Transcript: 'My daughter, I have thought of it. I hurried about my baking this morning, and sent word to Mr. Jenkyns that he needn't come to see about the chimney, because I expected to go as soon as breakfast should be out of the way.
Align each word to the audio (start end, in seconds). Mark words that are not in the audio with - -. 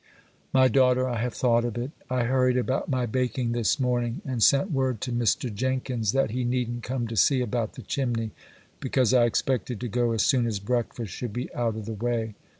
'My 0.51 0.67
daughter, 0.67 1.07
I 1.07 1.21
have 1.21 1.35
thought 1.35 1.63
of 1.63 1.77
it. 1.77 1.91
I 2.09 2.23
hurried 2.23 2.57
about 2.57 2.89
my 2.89 3.05
baking 3.05 3.51
this 3.51 3.79
morning, 3.79 4.19
and 4.25 4.41
sent 4.41 4.71
word 4.71 4.99
to 5.01 5.11
Mr. 5.11 5.53
Jenkyns 5.53 6.11
that 6.11 6.31
he 6.31 6.43
needn't 6.43 6.81
come 6.81 7.07
to 7.07 7.15
see 7.15 7.39
about 7.39 7.73
the 7.75 7.83
chimney, 7.83 8.31
because 8.79 9.13
I 9.13 9.25
expected 9.25 9.79
to 9.79 9.87
go 9.87 10.11
as 10.13 10.23
soon 10.23 10.47
as 10.47 10.59
breakfast 10.59 11.11
should 11.13 11.33
be 11.33 11.53
out 11.53 11.75
of 11.75 11.85
the 11.85 11.93
way. 11.93 12.33